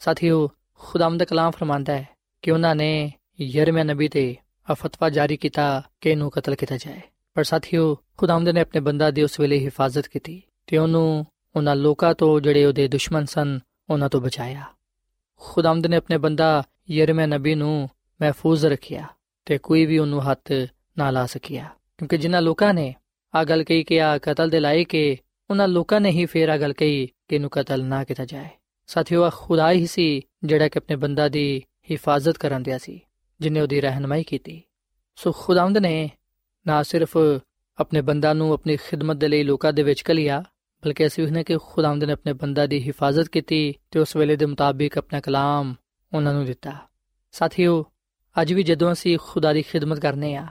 [0.00, 0.48] ਸਾਥੀਓ
[0.80, 2.06] ਖੁਦਾਵੰਦ ਕਲਾਮ ਫਰਮਾਂਦਾ ਹੈ
[2.42, 2.90] ਕਿ ਉਹਨਾਂ ਨੇ
[3.40, 4.34] ਯਰਮਿਆ ਨਬੀ ਤੇ
[4.68, 7.00] ਫਤਵਾ ਜਾਰੀ ਕੀਤਾ ਕਿ ਇਹਨੂੰ ਕਤਲ ਕੀਤਾ ਜਾਏ
[7.38, 11.26] ਪਰ ਸਾਥੀਓ, ਖੁਦਾਵੰਦ ਨੇ ਆਪਣੇ ਬੰਦਾ ਦੀ ਉਸ ਵੇਲੇ ਹਿਫਾਜ਼ਤ ਕੀਤੀ ਤੇ ਉਹਨੂੰ
[11.56, 14.62] ਉਹਨਾਂ ਲੋਕਾਂ ਤੋਂ ਜਿਹੜੇ ਉਹਦੇ ਦੁਸ਼ਮਣ ਸਨ, ਉਹਨਾਂ ਤੋਂ ਬਚਾਇਆ।
[15.40, 17.88] ਖੁਦਾਵੰਦ ਨੇ ਆਪਣੇ ਬੰਦਾ ਯਰਮਿਆ ਨਬੀ ਨੂੰ
[18.22, 19.06] ਮਹਿਫੂਜ਼ ਰੱਖਿਆ
[19.46, 20.52] ਤੇ ਕੋਈ ਵੀ ਉਹਨੂੰ ਹੱਥ
[20.98, 21.68] ਨਾ ਲਾ ਸਕਿਆ।
[21.98, 22.94] ਕਿਉਂਕਿ ਜਿਨ੍ਹਾਂ ਲੋਕਾਂ ਨੇ
[23.34, 25.16] ਆ ਗੱਲ ਕਹੀ ਕਿ ਆ ਕਤਲ ਦੇ ਲਾਇਕ ਹੈ
[25.50, 28.48] ਉਹਨਾਂ ਲੋਕਾਂ ਨੇ ਹੀ ਫੇਰ ਆ ਗੱਲ ਕਹੀ ਕਿ ਇਹਨੂੰ ਕਤਲ ਨਾ ਕੀਤਾ ਜਾਏ।
[28.86, 33.00] ਸਾਥੀਓ ਆ ਖੁਦਾ ਹੀ ਸੀ ਜਿਹੜਾ ਕਿ ਆਪਣੇ ਬੰਦਾ ਦੀ ਹਿਫਾਜ਼ਤ ਕਰਨ ਦਿਆ ਸੀ,
[33.40, 34.62] ਜਿਨੇ ਉਹਦੀ ਰਹਿਨਮਾਈ ਕੀਤੀ।
[35.16, 36.10] ਸੋ ਖੁਦਾਵੰਦ ਨੇ
[36.68, 37.16] ਨਾ ਸਿਰਫ
[37.78, 40.44] ਆਪਣੇ ਬੰਦਾ ਨੂੰ ਆਪਣੀ ਖਿਦਮਤ ਦੇ ਲਈ ਲੋਕਾਂ ਦੇ ਵਿੱਚ ਕਲਿਆ
[40.84, 44.36] ਬਲਕਿ ਅਸੀਂ ਵੀ ਨੇ ਕਿ ਖੁਦਾਵੰਦ ਨੇ ਆਪਣੇ ਬੰਦਾ ਦੀ ਹਿਫਾਜ਼ਤ ਕੀਤੀ ਤੇ ਉਸ ਵੇਲੇ
[44.36, 45.74] ਦੇ ਮੁਤਾਬਿਕ ਆਪਣਾ ਕਲਾਮ
[46.14, 46.72] ਉਹਨਾਂ ਨੂੰ ਦਿੱਤਾ।
[47.32, 47.84] ਸਾਥੀਓ,
[48.40, 50.46] ਅੱਜ ਵੀ ਜਦੋਂ ਅਸੀਂ ਖੁਦਾ ਦੀ ਖਿਦਮਤ ਕਰਨੇ ਆ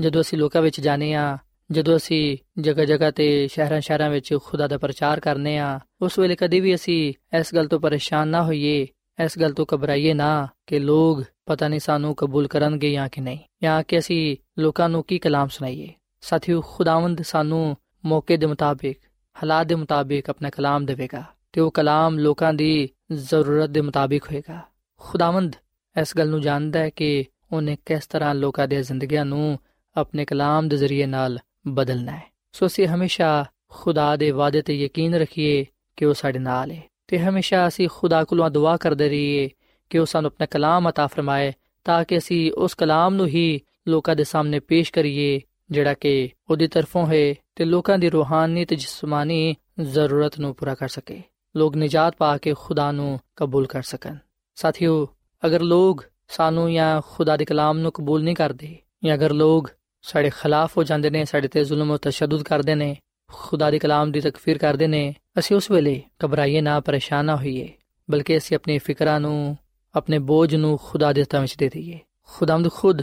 [0.00, 1.38] ਜਦੋਂ ਅਸੀਂ ਲੋਕਾਂ ਵਿੱਚ ਜਾਣੇ ਆ
[1.70, 6.36] ਜਦੋਂ ਅਸੀਂ ਜਗ੍ਹਾ ਜਗ੍ਹਾ ਤੇ ਸ਼ਹਿਰਾਂ ਸ਼ਹਿਰਾਂ ਵਿੱਚ ਖੁਦਾ ਦਾ ਪ੍ਰਚਾਰ ਕਰਨੇ ਆ ਉਸ ਵੇਲੇ
[6.36, 8.86] ਕਦੇ ਵੀ ਅਸੀਂ ਇਸ ਗੱਲ ਤੋਂ ਪਰੇਸ਼ਾਨ ਨਾ ਹੋਈਏ
[9.24, 13.38] ਇਸ ਗੱਲ ਤੋਂ ਘਬਰਾਈਏ ਨਾ ਕਿ ਲੋਕ ਪਤਾ ਨਹੀਂ ਸਾਨੂੰ ਕਬੂਲ ਕਰਨਗੇ ਜਾਂ ਕਿ ਨਹੀਂ,
[13.62, 18.98] ਜਾਂ ਕਿ ਅਸੀਂ ਲੋਕਾਂ ਨੂੰ ਕੀ ਕਲਾਮ ਸੁਣਾਈਏ। ਸਾਥੀਓ, ਖੁਦਾਵੰਦ ਸਾਨੂੰ ਮੌਕੇ ਦੇ ਮੁਤਾਬਿਕ,
[19.36, 24.60] ਹਾਲਾਤ ਦੇ ਮੁਤਾਬਿਕ ਆਪਣਾ ਕਲਾਮ ਦੇਵੇਗਾ ਤੇ ਉਹ ਕਲਾਮ ਲੋਕਾਂ ਦੀ ਜ਼ਰੂਰਤ ਦੇ ਮੁਤਾਬਿਕ ਹੋਏਗਾ।
[25.00, 25.56] ਖੁਦਾਵੰਦ
[26.00, 29.58] ਇਸ ਗੱਲ ਨੂੰ ਜਾਣਦਾ ਹੈ ਕਿ ਉਹਨੇ ਕਿਸ ਤਰ੍ਹਾਂ ਲੋਕਾਂ ਦੀਆਂ ਜ਼ਿੰਦਗੀਆਂ ਨੂੰ
[29.96, 35.14] ਆਪਣੇ ਕਲਾਮ ਦੇ ਜ਼ਰੀਏ ਨਾਲ ਬਦਲਣਾ ਹੈ। ਸੋ ਅਸੀਂ ਹਮੇਸ਼ਾ ਖੁਦਾ ਦੇ ਵਾਅਦੇ ਤੇ ਯਕੀਨ
[35.14, 39.49] ਰੱਖੀਏ ਕਿ ਉਹ ਸਾਡੇ ਨਾਲ ਹੈ। ਤੇ ਹਮੇਸ਼ਾ ਅਸੀਂ ਖੁਦਾ ਕੋਲੋਂ ਦੁਆ ਕਰਦੇ ਰਹੀਏ
[39.89, 41.51] ਕਿ ਉਹ ਸਾਨੂੰ ਆਪਣਾ ਕਲਾਮ عطا ਫਰਮਾਏ
[41.83, 46.67] ਤਾਂ ਕਿ ਅਸੀਂ ਉਸ ਕਲਾਮ ਨੂੰ ਹੀ ਲੋਕਾਂ ਦੇ ਸਾਹਮਣੇ ਪੇਸ਼ ਕਰੀਏ ਜਿਹੜਾ ਕਿ ਉਹਦੀ
[46.67, 51.21] ਤਰਫੋਂ ਹੈ ਤੇ ਲੋਕਾਂ ਦੀ ਰੂਹਾਨੀ ਤੇ ਜਿਸਮਾਨੀ ਜ਼ਰੂਰਤ ਨੂੰ ਪੂਰਾ ਕਰ ਸਕੇ
[51.57, 54.17] ਲੋਕ ਨਿਜਾਤ ਪਾ ਕੇ ਖੁਦਾ ਨੂੰ ਕਬੂਲ ਕਰ ਸਕਣ
[54.55, 55.07] ਸਾਥੀਓ
[55.45, 59.69] ਅਗਰ ਲੋਕ ਸਾਨੂੰ ਜਾਂ ਖੁਦਾ ਦੇ ਕਲਾਮ ਨੂੰ ਕਬੂਲ ਨਹੀਂ ਕਰਦੇ ਜਾਂ ਅਗਰ ਲੋਕ
[60.01, 62.95] ਸਾਡੇ ਖਿਲਾਫ ਹੋ ਜਾਂਦੇ ਨੇ ਸਾਡੇ ਤੇ ਜ਼ੁਲਮ ਅਤੇ ਤਸ਼ੱਦਦ ਕਰਦੇ ਨੇ
[63.32, 67.72] ਖੁਦਾ ਦੇ ਕਲਾਮ ਦੀ ਤਕਫੀਰ ਕਰਦੇ ਨੇ, ਅਸੀਂ ਉਸ ਵੇਲੇ ਘਬਰਾਈਏ ਨਾ, ਪਰੇਸ਼ਾਨ ਨਾ ਹੋਈਏ,
[68.10, 69.56] ਬਲਕਿ ਅਸੀਂ ਆਪਣੀ ਫਿਕਰਾਂ ਨੂੰ,
[69.94, 73.00] ਆਪਣੇ ਬੋਝ ਨੂੰ ਖੁਦਾ ਦੇ ਹੱਥਾਂ ਵਿੱਚ ਦੇ ਦਈਏ। ਖੁਦਾਵੰਦ ਖੁਦ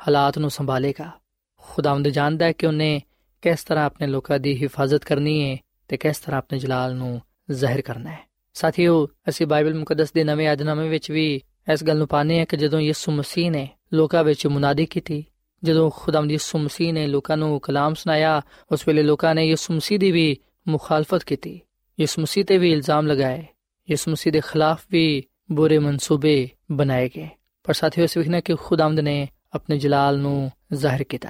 [0.00, 1.10] ਹਾਲਾਤ ਨੂੰ ਸੰਭਾਲੇਗਾ।
[1.56, 3.02] ਖੁਦਾਵੰਦ ਜਾਣਦਾ ਹੈ ਕਿ ਉਹਨੇ
[3.42, 5.56] ਕਿਸ ਤਰ੍ਹਾਂ ਆਪਣੇ ਲੋਕਾਂ ਦੀ ਹਿਫਾਜ਼ਤ ਕਰਨੀ ਹੈ
[5.88, 10.52] ਤੇ ਕਿਸ ਤਰ੍ਹਾਂ ਆਪਣੇ ਜਲਾਲ ਨੂੰ ਜ਼ਾਹਿਰ ਕਰਨਾ ਹੈ। ਸਾਥੀਓ, ਅਸੀਂ ਬਾਈਬਲ ਮੁਕੱਦਸ ਦੇ ਨਵੇਂ
[10.52, 11.40] ਅਧਨਾਮੇ ਵਿੱਚ ਵੀ
[11.72, 15.24] ਇਸ ਗੱਲ ਨੂੰ ਪਾਣੇ ਹਾਂ ਕਿ ਜਦੋਂ ਯਿਸੂ ਮਸੀਹ ਨੇ ਲੋਕਾਂ ਵਿੱਚ ਮੁਨਾਦੀ ਕੀਤੀ
[15.64, 18.42] ਜਦੋਂ ਖੁਦਾਵੰਦ ਯਿਸੂ ਮਸੀਹ ਨੇ ਲੋਕਾਂ ਨੂੰ ਕਲਾਮ ਸੁਣਾਇਆ,
[18.72, 20.36] ਉਸ ਵੇਲੇ ਲੋਕਾਂ ਨੇ ਯਿਸੂ ਮਸੀਹ ਦੀ ਵੀ
[20.68, 21.60] ਮੁਖਾਲਫਤ ਕੀਤੀ।
[22.00, 23.46] ਯਿਸੂ ਮਸੀਹ ਤੇ ਵੀ ਇਲਜ਼ਾਮ ਲਗਾਏ।
[23.90, 27.28] ਯਿਸੂ ਮਸੀਹ ਦੇ ਖਿਲਾਫ ਵੀ ਬੁਰੇ ਮਨਸੂਬੇ ਬਣਾਏ ਗਏ।
[27.64, 31.28] ਪਰ ਸਾਥੀਓ, ਇਸ ਵਿਖਣਾ ਕਿ ਖੁਦਾਵੰਦ ਨੇ ਆਪਣੇ ਜਲਾਲ ਨੂੰ ਜ਼ਾਹਿਰ ਕੀਤਾ।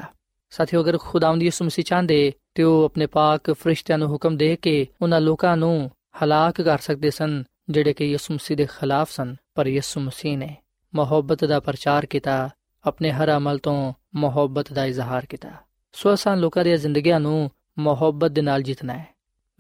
[0.51, 4.87] ਸਾਥੀਓ, ਅਗਰ ਖੁਦਾਵੰਦ ਯਿਸੂ ਮਸੀਹ ਚਾਹੁੰਦੇ ਤੇ ਉਹ ਆਪਣੇ ਪਾਕ ਫਰਿਸ਼ਤਿਆਂ ਨੂੰ ਹੁਕਮ ਦੇ ਕੇ
[5.03, 5.91] ਉਹਨਾਂ ਲੋਕਾਂ ਨੂੰ
[6.25, 10.57] ਹਲਾਕ ਕਰ ਸਕਦੇ ਸਨ, ਜਿਹੜੇ ਕਿ ਯਿਸੂ ਮਸੀਹ ਦੇ ਖਿਲਾਫ ਸਨ, ਪਰ ਯਿਸੂ ਮਸੀਹ ਨੇ
[10.95, 12.51] ਮੁਹੱਬਤ ਦਾ ਪ੍ਰਚਾਰ ਕੀਤਾ,
[12.87, 15.51] ਆਪਣੇ ਹਰ ਅਮਲ ਤੋਂ ਮੁਹੱਬਤ ਦਾ ਇਜ਼ਹਾਰ ਕੀਤਾ।
[15.93, 19.07] ਸੋ ਅਸਾਂ ਲੋਕਾਂ ਦੀਆਂ ਜ਼ਿੰਦਗੀਆਂ ਨੂੰ ਮੁਹੱਬਤ ਦੇ ਨਾਲ ਜਿੱਤਣਾ ਹੈ।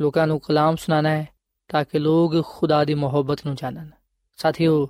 [0.00, 1.28] ਲੋਕਾਂ ਨੂੰ ਕਲਾਮ ਸੁਣਾਉਣਾ ਹੈ
[1.68, 3.90] ਤਾਂ ਕਿ ਲੋਕ ਖੁਦਾ ਦੀ ਮੁਹੱਬਤ ਨੂੰ ਜਾਣਨ।
[4.36, 4.88] ਸਾਥੀਓ,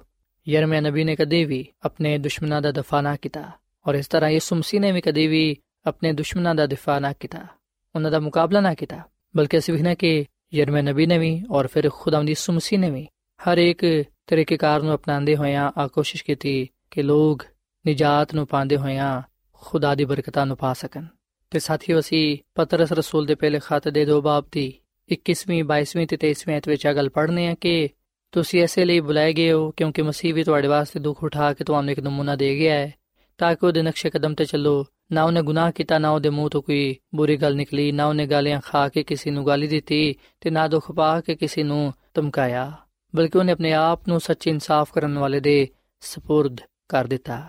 [0.49, 3.51] ਯਰਮੀਆ ਨਬੀ ਨੇ ਕਦੇ ਵੀ ਆਪਣੇ ਦੁਸ਼ਮਣਾਂ ਦਾ ਦਫਾ ਨਾ ਕੀਤਾ
[3.87, 7.47] ਔਰ ਇਸ ਤਰ੍ਹਾਂ ਯਿਸੂ ਮਸੀਹ ਨੇ ਵੀ ਕਦੇ ਵੀ ਆਪਣੇ ਦੁਸ਼ਮਣਾਂ ਦਾ ਦਿਫਾ ਨਾ ਕੀਤਾ,
[7.95, 9.01] ਉਹਨਾਂ ਦਾ ਮੁਕਾਬਲਾ ਨਾ ਕੀਤਾ।
[9.37, 13.07] ਬਲਕਿ ਅਸੀਂ ਵਿਖਣਾ ਕਿ ਯਰਮੀਆ ਨਬੀ ਨੇ ਵੀ ਔਰ ਫਿਰ ਖੁਦਾਵੰਦ ਯਿਸੂ ਮਸੀਹ ਨੇ ਵੀ
[13.41, 17.45] ਹਰ ਇੱਕ ਤਰੀਕੇਕਾਰ ਨੂੰ ਅਪਣਾਉਂਦੇ ਹੋਇਆਂ ਆ ਕੋਸ਼ਿਸ਼ ਕੀਤੀ ਕਿ ਲੋਕ
[17.87, 19.23] ਨਿਜਾਤ ਨੂੰ ਪਾਉਂਦੇ ਹੋਇਆਂ
[19.58, 21.06] ਖੁਦਾ ਦੀ ਬਰਕਤਾਂ ਨੂੰ ਪਾ ਸਕਣ
[21.52, 24.74] ਤੇ ਸਾਥੀਓ ਅਸੀਂ ਪਤਰਸ ਰਸੂਲ ਦੇ ਪਹਿਲੇ ਖਤ ਦੇ ਦੋ ਬਾਬ ਦੀ
[25.14, 27.90] 21ਵੀਂ 22ਵੀਂ ਤੇ 23ਵੀਂ ਅਧ ਵਿੱਚ ਆ ਗੱਲ ਪੜ੍ਹਨੇ ਆ ਕਿ
[28.32, 31.92] ਤੁਸੀਂ ਐਸੇ ਲਈ ਬੁਲਾਏ ਗਏ ਹੋ ਕਿਉਂਕਿ ਮਸੀਹ ਵੀ ਤੁਹਾਡੇ ਵਾਸਤੇ ਦੁੱਖ ਉਠਾ ਕੇ ਤੁਹਾਨੂੰ
[31.92, 32.94] ਇੱਕ ਨਮੂਨਾ ਦੇ ਗਿਆ ਹੈ
[33.38, 36.62] ਤਾਂ ਕਿ ਉਹਦੇ ਨਕਸ਼ੇ ਕਦਮ ਤੇ ਚੱਲੋ ਨਾ ਉਹਨੇ ਗੁਨਾਹ ਕੀਤਾ ਨਾ ਉਹਦੇ ਮੂੰਹ ਤੋਂ
[36.62, 40.68] ਕੋਈ ਬੁਰੀ ਗੱਲ ਨਿਕਲੀ ਨਾ ਉਹਨੇ ਗਾਲੀਆਂ ਖਾ ਕੇ ਕਿਸੇ ਨੂੰ ਗਾਲੀ ਦਿੱਤੀ ਤੇ ਨਾ
[40.68, 42.72] ਦੁੱਖ ਪਾ ਕੇ ਕਿਸੇ ਨੂੰ ਧਮਕਾਇਆ
[43.16, 45.68] ਬਲਕਿ ਉਹਨੇ ਆਪਣੇ ਆਪ ਨੂੰ ਸੱਚੇ ਇਨਸਾਫ ਕਰਨ ਵਾਲੇ ਦੇ
[46.04, 46.56] سپرد
[46.90, 47.48] ਕਰ ਦਿੱਤਾ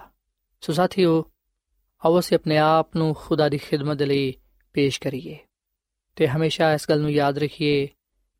[0.60, 1.30] ਸੋ ਸਾਥੀਓ
[2.05, 4.33] ਆਓ ਅਸੀਂ ਆਪਣੇ ਆਪ ਨੂੰ ਖੁਦਾ ਦੀ ਖਿਦਮਤ ਲਈ
[4.73, 5.37] ਪੇਸ਼ ਕਰੀਏ
[6.15, 7.87] ਤੇ ਹਮੇਸ਼ਾ ਇਸ ਗੱਲ ਨੂੰ ਯਾਦ ਰੱਖੀਏ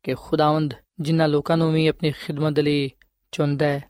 [0.02, 2.90] ਕਿ ਖੁਦਾਵੰਦ ਜਿਨ੍ਹਾਂ ਲੋਕਾਂ ਨੂੰ ਵੀ ਆਪਣੀ ਖਿਦਮਤ ਲਈ
[3.32, 3.82] ਚੁਣਦਾ ਹੈ,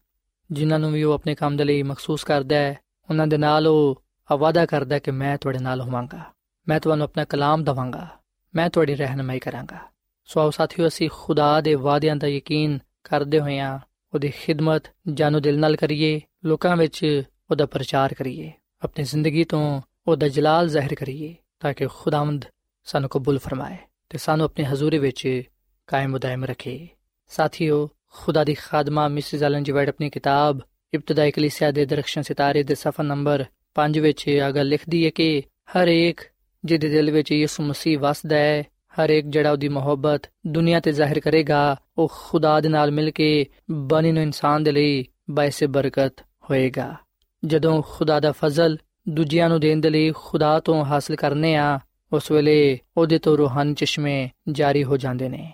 [0.51, 2.79] ਜਿਨ੍ਹਾਂ ਨੂੰ ਵੀ ਉਹ ਆਪਣੇ ਕੰਮ ਦੇ ਲਈ ਮਖਸੂਸ ਕਰਦਾ ਹੈ,
[3.11, 4.03] ਉਹਨਾਂ ਦੇ ਨਾਲ ਉਹ
[4.39, 6.25] ਵਾਅਦਾ ਕਰਦਾ ਕਿ ਮੈਂ ਤੁਹਾਡੇ ਨਾਲ ਹੋਵਾਂਗਾ,
[6.69, 8.07] ਮੈਂ ਤੁਹਾਨੂੰ ਆਪਣਾ ਕਲਾਮ ਦਵਾਂਗਾ,
[8.55, 9.79] ਮੈਂ ਤੁਹਾਡੀ ਰਹਿਨਮਾਈ ਕਰਾਂਗਾ।
[10.25, 13.79] ਸੋ ਆਓ ਸਾਥੀਓ, ਅਸੀਂ ਖੁਦਾ ਦੇ ਵਾਅਦਿਆਂ ਦਾ ਯਕੀਨ ਕਰਦੇ ਹੋਇਆਂ
[14.15, 18.53] ਉਹਦੀ ਖਿਦਮਤ ਜਾਨੋ ਦਿਲ ਨਾਲ ਕਰੀਏ, ਲੋਕਾਂ ਵਿੱਚ ਉਹਦਾ ਪ੍ਰਚਾਰ ਕਰੀਏ।
[18.83, 22.45] ਆਪਣੀ ਜ਼ਿੰਦਗੀ ਤੋਂ ਉਹਦਾ ਜਲਾਲ ਜ਼ਾਹਿਰ ਕਰੀਏ ਤਾਂ ਕਿ ਖੁਦਾਵੰਦ
[22.87, 23.77] ਸਾਨੂੰ ਕਬੂਲ ਫਰਮਾਏ
[24.11, 25.43] ਤੇ ਸਾਨੂੰ ਆਪਣੇ ਹਜ਼ੂਰ ਵਿੱਚ
[25.89, 26.89] ਕਾਇਮ ਉਦਾਇਮ ਰੱਖੇ
[27.31, 30.61] ਸਾਥੀਓ ਖੁਦਾ ਦੀ ਖਾਦਮਾ ਮਿਸਿਸ ਐਲਨ ਜੀ ਵਾਈਟ ਆਪਣੀ ਕਿਤਾਬ
[30.93, 33.45] ਇਬਤਦਾਈ ਕਲੀਸਿਆ ਦੇ ਦਰਖਸ਼ਨ ਸਿਤਾਰੇ ਦੇ ਸਫਾ ਨੰਬਰ
[33.77, 35.29] 5 ਵਿੱਚ ਇਹ ਗੱਲ ਲਿਖਦੀ ਹੈ ਕਿ
[35.77, 36.21] ਹਰ ਇੱਕ
[36.65, 38.63] ਜਿਹਦੇ ਦਿਲ ਵਿੱਚ ਯਿਸੂ ਮਸੀਹ ਵਸਦਾ ਹੈ
[38.93, 41.61] ਹਰ ਇੱਕ ਜਿਹੜਾ ਉਹਦੀ ਮੁਹੱਬਤ ਦੁਨੀਆ ਤੇ ਜ਼ਾਹਿਰ ਕਰੇਗਾ
[41.99, 46.97] ਉਹ ਖੁਦਾ ਦੇ ਨਾਲ ਮਿਲ ਕੇ ਬਣੀ ਨੂੰ ਇਨਸਾਨ ਦੇ ਲਈ ਬਾਇਸੇ ਬਰਕਤ ਹੋਏਗਾ
[47.44, 48.78] ਜਦੋਂ ਖੁਦਾ ਦਾ ਫਜ਼ਲ
[49.10, 51.80] ਦੂਜਿਆਂ ਨੂੰ ਦੇਣ ਦੇ ਲਈ ਖੁਦਾ ਤੋਂ ਹਾਸਲ ਕਰਨੇ ਆ
[52.12, 55.52] ਉਸ ਵੇਲੇ ਉਹਦੇ ਤੋਂ ਰੂਹਾਨੀ ਚਸ਼ਮੇ ਜਾਰੀ ਹੋ ਜਾਂਦੇ ਨੇ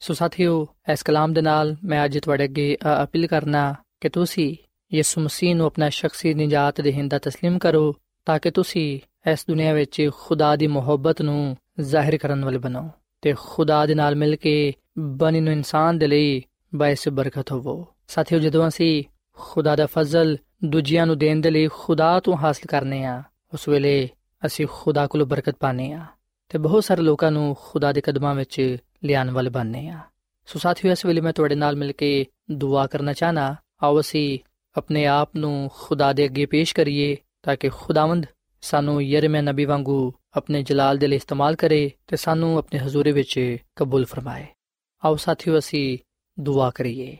[0.00, 4.54] ਸੋ ਸਾਥੀਓ ਇਸ ਕਲਾਮ ਦੇ ਨਾਲ ਮੈਂ ਅੱਜ ਤੁਹਾਡੇ ਅੱਗੇ ਅਪੀਲ ਕਰਨਾ ਕਿ ਤੁਸੀਂ
[4.92, 7.94] ਯਿਸੂ ਮਸੀਹ ਨੂੰ ਆਪਣਾ ਸ਼ਖਸੀ ਨਿਜਾਤ ਦੇ ਹਿੰਦਾ تسلیم ਕਰੋ
[8.26, 8.98] ਤਾਂ ਕਿ ਤੁਸੀਂ
[9.32, 12.88] ਇਸ ਦੁਨੀਆ ਵਿੱਚ ਖੁਦਾ ਦੀ ਮੁਹੱਬਤ ਨੂੰ ਜ਼ਾਹਿਰ ਕਰਨ ਵਾਲੇ ਬਣੋ
[13.22, 16.42] ਤੇ ਖੁਦਾ ਦੇ ਨਾਲ ਮਿਲ ਕੇ ਬਣੀ ਨੂੰ ਇਨਸਾਨ ਦੇ ਲਈ
[16.74, 19.02] ਬਾਇਸ ਬਰਕਤ ਹੋਵੋ ਸਾਥੀਓ ਜਦੋਂ ਅਸੀਂ
[19.38, 24.09] ਖੁਦਾ ਦਾ ਫਜ਼ਲ ਦੂਜਿਆਂ ਨੂੰ ਦੇਣ ਦੇ ਲਈ ਖੁਦਾ ਤੋਂ ਹਾਸਲ ਕਰਨੇ ਆ। ਉਸ ਵੇਲੇ
[24.45, 26.05] ਅਸੀਂ ਖੁਦਾ ਕੋਲੋਂ ਬਰਕਤ ਪਾਣੇ ਆ
[26.49, 29.99] ਤੇ ਬਹੁਤ ਸਾਰੇ ਲੋਕਾਂ ਨੂੰ ਖੁਦਾ ਦੇ ਕਦਮਾਂ ਵਿੱਚ ਲਿਆਉਣ ਵਾਲੇ ਬਣਨੇ ਆ।
[30.45, 34.39] ਸੋ ਸਾਥੀਓ, ਇਸ ਵੇਲੇ ਮੈਂ ਤੁਹਾਡੇ ਨਾਲ ਮਿਲ ਕੇ ਦੁਆ ਕਰਨਾ ਚਾਹਨਾ ਆਓ ਅਸੀਂ
[34.77, 38.25] ਆਪਣੇ ਆਪ ਨੂੰ ਖੁਦਾ ਦੇ ਅੱਗੇ ਪੇਸ਼ ਕਰੀਏ ਤਾਂ ਕਿ ਖੁਦਾਵੰਦ
[38.61, 43.57] ਸਾਨੂੰ ਯਰਮਿਆ ਨਬੀ ਵਾਂਗੂ ਆਪਣੇ ਜਲਾਲ ਦੇ ਲਈ ਇਸਤੇਮਾਲ ਕਰੇ ਤੇ ਸਾਨੂੰ ਆਪਣੇ ਹਜ਼ੂਰੇ ਵਿੱਚ
[43.75, 44.45] ਕਬੂਲ ਫਰਮਾਏ।
[45.05, 45.97] ਆਓ ਸਾਥੀਓ, ਅਸੀਂ
[46.39, 47.17] ਦੁਆ ਕਰੀਏ।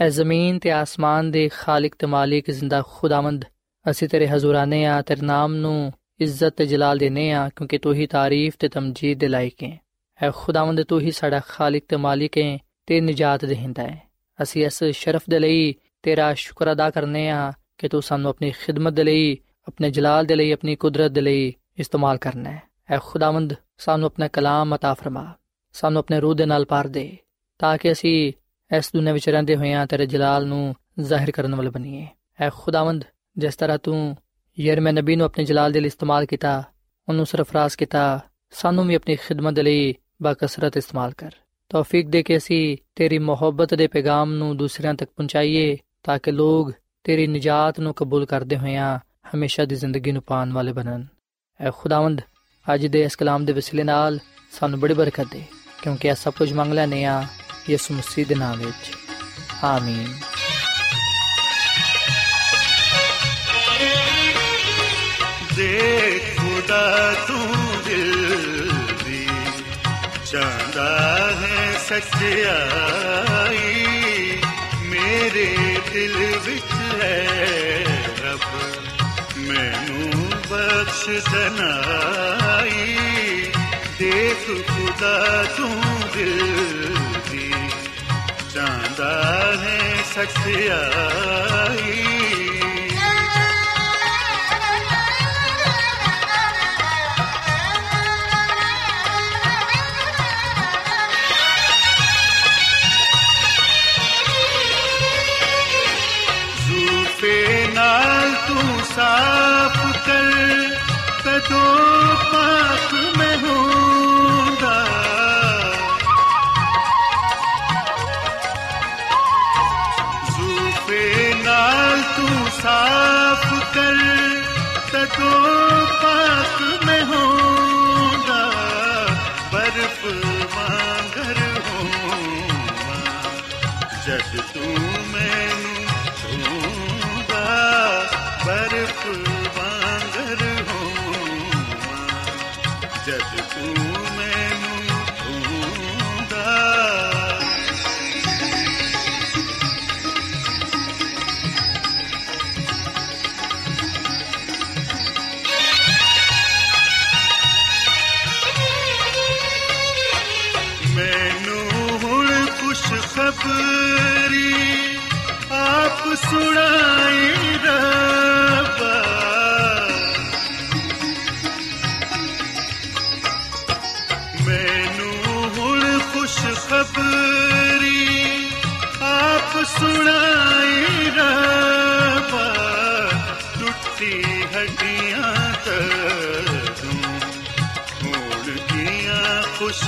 [0.00, 3.44] ਐ ਜ਼ਮੀਨ ਤੇ ਆਸਮਾਨ ਦੇ ਖਾਲਕ ਤੇ ਮਾਲਿਕ ਜ਼ਿੰਦਾ ਖੁਦਾਵੰਦ
[3.90, 8.06] ਅਸੀਂ ਤੇਰੇ ਹਜ਼ੂਰਾਨੇ ਆ ਤੇਰੇ ਨਾਮ ਨੂੰ ਇੱਜ਼ਤ ਤੇ ਜਲਾਲ ਦੇਨੇ ਆ ਕਿਉਂਕਿ ਤੂੰ ਹੀ
[8.06, 9.78] ਤਾਰੀਫ ਤੇ ਤਮਜੀਦ ਦੇ ਲਾਇਕ ਹੈ
[10.20, 14.02] ਐ ਖੁਦਾਵੰਦ ਤੂੰ ਹੀ ਸਾਡਾ ਖਾਲਕ ਤੇ ਮਾਲਿਕ ਹੈ ਤੇ ਨਜਾਤ ਦੇਹਿੰਦਾ ਹੈ
[14.42, 18.92] ਅਸੀਂ ਇਸ ਸ਼ਰਫ ਦੇ ਲਈ ਤੇਰਾ ਸ਼ੁਕਰ ਅਦਾ ਕਰਨੇ ਆ ਕਿ ਤੂੰ ਸਾਨੂੰ ਆਪਣੀ ਖਿਦਮਤ
[18.92, 19.36] ਦੇ ਲਈ
[19.68, 24.28] ਆਪਣੇ ਜਲਾਲ ਦੇ ਲਈ ਆਪਣੀ ਕੁਦਰਤ ਦੇ ਲਈ ਇਸਤੇਮਾਲ ਕਰਨਾ ਹੈ ਐ ਖੁਦਾਵੰਦ ਸਾਨੂੰ ਆਪਣਾ
[24.28, 25.34] ਕਲਾਮ عطا ਫਰਮਾ
[25.72, 27.16] ਸਾਨੂੰ ਆਪਣੇ ਰੂਹ ਦੇ ਨਾਲ ਪਾਰ ਦੇ
[27.58, 28.32] ਤਾਂ ਕਿ ਅਸੀਂ
[28.71, 32.07] ਇਸ ਦੁਨੀਆਂ ਵਿੱਚ ਰਹਿੰਦੇ ਹੋਇਆਂ ਤੇਰੇ ਜਲਾਲ ਨੂੰ ਜ਼ਾਹਿਰ ਕਰਨ ਵਾਲੇ ਬਣੀਏ।
[32.41, 33.03] ਐ ਖੁਦਾਵੰਦ,
[33.37, 34.15] ਜਿਸ ਤਰ੍ਹਾਂ ਤੂੰ
[34.59, 36.63] ਯਰਮਿਆ ਨਬੀ ਨੂੰ ਆਪਣੇ ਜਲਾਲ ਦੇ ਲਈ ਇਸਤੇਮਾਲ ਕੀਤਾ,
[37.07, 38.19] ਉਹਨੂੰ ਸਰਫਰਾਜ਼ ਕੀਤਾ,
[38.51, 41.31] ਸਾਨੂੰ ਵੀ ਆਪਣੀ ਖਿਦਮਤ ਦੇ ਲਈ ਬਾਕਸਰਤ ਇਸਤੇਮਾਲ ਕਰ।
[41.69, 46.71] ਤੌਫੀਕ ਦੇ ਕੇ ਅਸੀਂ ਤੇਰੀ ਮੁਹੱਬਤ ਦੇ ਪੈਗਾਮ ਨੂੰ ਦੂਸਰਿਆਂ ਤੱਕ ਪਹੁੰਚਾਈਏ, ਤਾਂ ਕਿ ਲੋਕ
[47.03, 48.99] ਤੇਰੀ ਨਜਾਤ ਨੂੰ ਕਬੂਲ ਕਰਦੇ ਹੋਇਆਂ
[49.35, 51.05] ਹਮੇਸ਼ਾ ਦੀ ਜ਼ਿੰਦਗੀ ਨੂੰ ਪਾਣ ਵਾਲੇ ਬਣਨ।
[51.59, 52.21] ਐ ਖੁਦਾਵੰਦ,
[52.73, 54.19] ਅੱਜ ਦੇ ਇਸ ਕਲਾਮ ਦੇ ਵਸੀਲੇ ਨਾਲ
[54.51, 55.43] ਸਾਨੂੰ ਬੜੀ ਬਰਕਤ ਦੇ,
[55.83, 57.23] ਕਿਉਂਕਿ ਇਹ ਸਭ ਕੁਝ ਮੰਗ ਲੈਨੇ ਆ।
[57.69, 58.91] ਯਿਸੂ ਮਸੀਹ ਦੇ ਨਾਮ ਵਿੱਚ।
[59.63, 60.19] ਆਮੀਨ।
[65.55, 68.71] ਦੇਖ ਖੁਦਾ ਤੂੰ ਦਿਲ
[69.05, 69.27] ਦੀ,
[70.25, 73.85] ਚਾਹੁੰਦਾ ਹੈ ਸੱਚਾਈ।
[74.79, 77.27] ਮੇਰੇ ਦਿਲ ਵਿੱਚ ਹੈ
[78.23, 78.39] ਰੱਬ,
[79.37, 82.97] ਮੈਨੂੰ ਬਖਸ਼ ਦਨਾਈ।
[83.99, 85.81] ਦੇਖ ਖੁਦਾ ਤੂੰ
[86.13, 86.94] ਦਿਲ
[88.97, 89.95] ਚਾਹੁੰਦਾ ਹੈ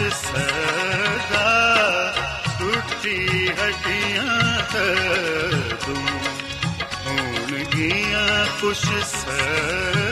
[0.09, 1.47] ਸਦਾ
[2.59, 4.35] ਟੁੱਟੀ ਹੱਡੀਆਂ
[5.85, 6.03] ਤੂੰ
[7.05, 10.06] ਹੋਣ ਗੀਆਂ ਖੁਸ਼ ਸਦਾ।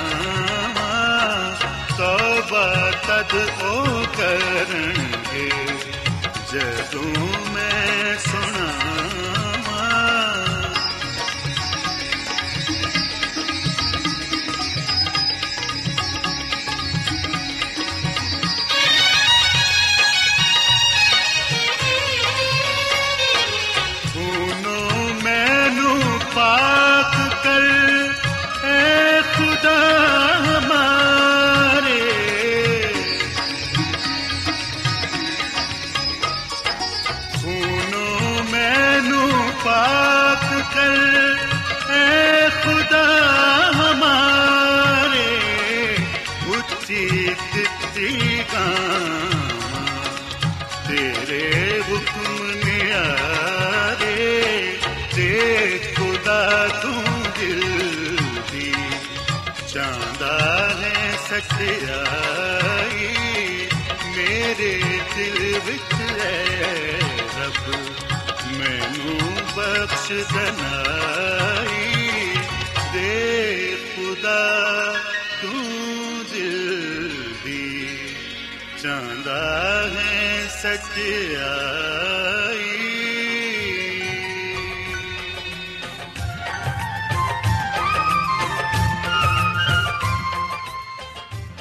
[1.97, 5.52] ਤੋਬਾ ਤਦ ਉਹ ਕਰਨਗੇ।
[6.54, 9.28] ਜਦੋਂ ਮੈਂ ਸੁਣਾਵਾਂ
[56.69, 58.17] ਤੂੰ ਦਿਲ
[58.51, 58.73] ਦੀ
[59.73, 63.08] ਚਾਹੁੰਦਾ ਹੈ ਸਖਿਆਈ
[64.17, 66.99] ਮੇਰੇ ਦਿਲ ਵਿੱਚ ਹੈ
[67.39, 67.75] ਰੱਬ।
[68.58, 72.05] ਮੈਨੂੰ ਬਖਸ਼ ਦਨਾਈ।
[72.93, 74.47] ਦੇ ਖੁਦਾ,
[75.41, 77.88] ਤੂੰ ਦਿਲ ਦੀ
[78.84, 82.18] ਚਾਹੁੰਦਾ ਹੈ ਸਖਿਆਈ